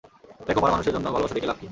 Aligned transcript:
দেখো 0.47 0.59
মরা 0.61 0.73
মানুষের 0.75 0.93
জন্য 0.95 1.07
ভালোবাসা 1.15 1.35
দেখিয়ে 1.35 1.51
লাভ 1.51 1.57
কী? 1.61 1.67